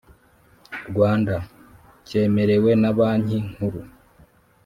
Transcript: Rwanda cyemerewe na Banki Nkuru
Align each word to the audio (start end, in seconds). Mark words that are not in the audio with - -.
Rwanda 0.89 1.35
cyemerewe 2.07 2.71
na 2.81 2.89
Banki 2.97 3.37
Nkuru 3.51 3.79